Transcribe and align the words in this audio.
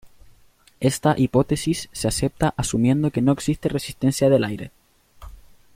Esta 0.79 1.13
hipótesis 1.15 1.87
se 1.91 2.07
acepta 2.07 2.55
asumiendo 2.57 3.11
que 3.11 3.21
no 3.21 3.31
existe 3.33 3.69
resistencia 3.69 4.31
del 4.31 4.45
aire. 4.45 4.71